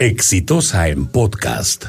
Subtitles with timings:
[0.00, 1.84] Exitosa en podcast.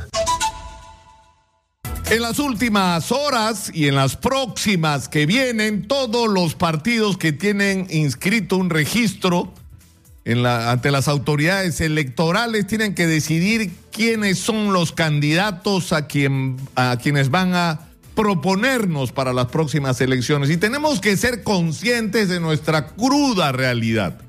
[2.09, 7.87] En las últimas horas y en las próximas que vienen, todos los partidos que tienen
[7.89, 9.53] inscrito un registro
[10.25, 16.05] ante las autoridades electorales tienen que decidir quiénes son los candidatos a,
[16.75, 17.79] a quienes van a
[18.13, 20.49] proponernos para las próximas elecciones.
[20.49, 24.19] Y tenemos que ser conscientes de nuestra cruda realidad.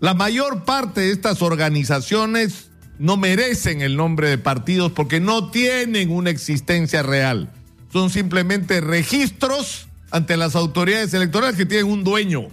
[0.00, 6.10] La mayor parte de estas organizaciones no merecen el nombre de partidos porque no tienen
[6.10, 7.50] una existencia real.
[7.92, 12.48] Son simplemente registros ante las autoridades electorales que tienen un dueño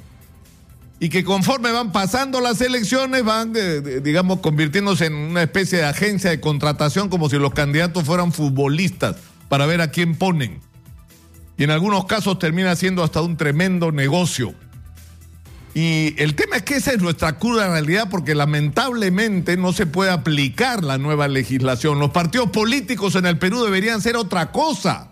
[1.00, 3.54] y que conforme van pasando las elecciones van,
[4.04, 9.16] digamos, convirtiéndose en una especie de agencia de contratación como si los candidatos fueran futbolistas
[9.48, 10.60] para ver a quién ponen.
[11.58, 14.54] Y en algunos casos termina siendo hasta un tremendo negocio.
[15.74, 20.12] Y el tema es que esa es nuestra cruda realidad porque lamentablemente no se puede
[20.12, 22.00] aplicar la nueva legislación.
[22.00, 25.12] Los partidos políticos en el Perú deberían ser otra cosa.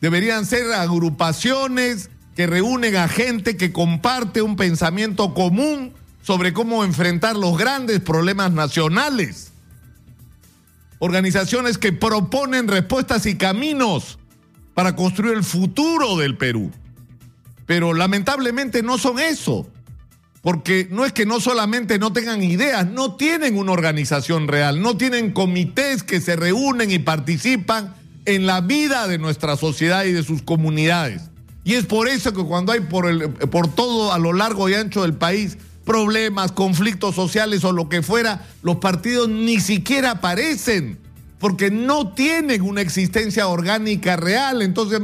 [0.00, 7.36] Deberían ser agrupaciones que reúnen a gente que comparte un pensamiento común sobre cómo enfrentar
[7.36, 9.52] los grandes problemas nacionales.
[10.98, 14.18] Organizaciones que proponen respuestas y caminos
[14.74, 16.72] para construir el futuro del Perú.
[17.66, 19.70] Pero lamentablemente no son eso
[20.46, 24.96] porque no es que no solamente no tengan ideas, no tienen una organización real, no
[24.96, 30.22] tienen comités que se reúnen y participan en la vida de nuestra sociedad y de
[30.22, 31.22] sus comunidades.
[31.64, 34.74] Y es por eso que cuando hay por, el, por todo a lo largo y
[34.74, 40.96] ancho del país problemas, conflictos sociales o lo que fuera, los partidos ni siquiera aparecen,
[41.40, 44.62] porque no tienen una existencia orgánica real.
[44.62, 45.00] Entonces,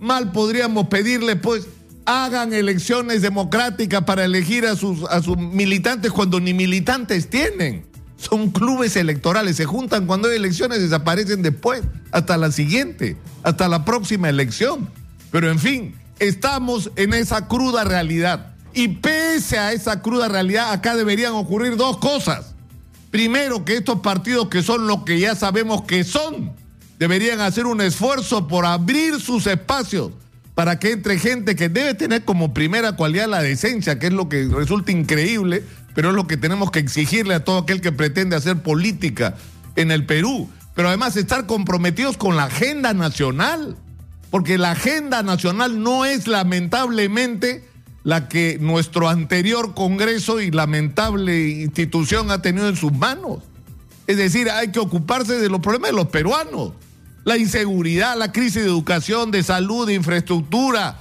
[0.00, 1.68] mal podríamos pedirle, pues,
[2.04, 7.86] hagan elecciones democráticas para elegir a sus, a sus militantes cuando ni militantes tienen.
[8.16, 13.84] Son clubes electorales, se juntan cuando hay elecciones, desaparecen después, hasta la siguiente, hasta la
[13.84, 14.90] próxima elección.
[15.30, 18.54] Pero en fin, estamos en esa cruda realidad.
[18.74, 22.54] Y pese a esa cruda realidad, acá deberían ocurrir dos cosas.
[23.10, 26.52] Primero, que estos partidos que son lo que ya sabemos que son,
[26.98, 30.12] deberían hacer un esfuerzo por abrir sus espacios
[30.60, 34.28] para que entre gente que debe tener como primera cualidad la decencia, que es lo
[34.28, 38.36] que resulta increíble, pero es lo que tenemos que exigirle a todo aquel que pretende
[38.36, 39.36] hacer política
[39.76, 40.50] en el Perú.
[40.74, 43.74] Pero además estar comprometidos con la agenda nacional,
[44.30, 47.64] porque la agenda nacional no es lamentablemente
[48.04, 53.38] la que nuestro anterior Congreso y lamentable institución ha tenido en sus manos.
[54.06, 56.72] Es decir, hay que ocuparse de los problemas de los peruanos
[57.24, 60.98] la inseguridad, la crisis de educación, de salud, de infraestructura,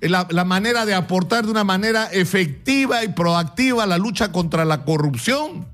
[0.00, 4.84] la, la, manera de aportar de una manera efectiva y proactiva la lucha contra la
[4.84, 5.66] corrupción,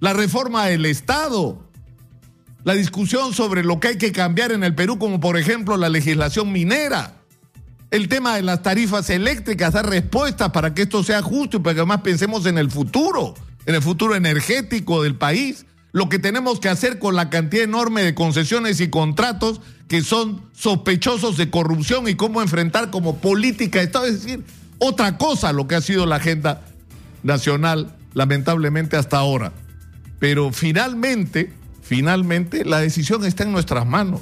[0.00, 1.64] la reforma del Estado,
[2.64, 5.88] la discusión sobre lo que hay que cambiar en el Perú, como por ejemplo la
[5.88, 7.14] legislación minera,
[7.92, 11.74] el tema de las tarifas eléctricas, dar respuestas para que esto sea justo y para
[11.74, 13.34] que además pensemos en el futuro,
[13.66, 15.64] en el futuro energético del país
[15.96, 20.42] lo que tenemos que hacer con la cantidad enorme de concesiones y contratos que son
[20.52, 24.04] sospechosos de corrupción y cómo enfrentar como política de Estado.
[24.04, 24.44] Es decir,
[24.76, 26.60] otra cosa lo que ha sido la agenda
[27.22, 29.54] nacional, lamentablemente hasta ahora.
[30.18, 34.20] Pero finalmente, finalmente, la decisión está en nuestras manos.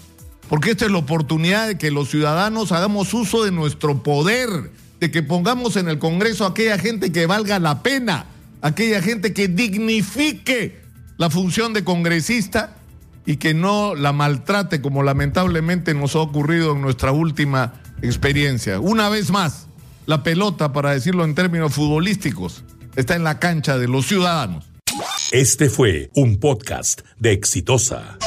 [0.48, 4.70] Porque esta es la oportunidad de que los ciudadanos hagamos uso de nuestro poder,
[5.00, 8.26] de que pongamos en el Congreso a aquella gente que valga la pena,
[8.62, 10.83] aquella gente que dignifique
[11.16, 12.76] la función de congresista
[13.26, 18.80] y que no la maltrate como lamentablemente nos ha ocurrido en nuestra última experiencia.
[18.80, 19.66] Una vez más,
[20.06, 22.64] la pelota, para decirlo en términos futbolísticos,
[22.96, 24.66] está en la cancha de los ciudadanos.
[25.30, 28.18] Este fue un podcast de Exitosa.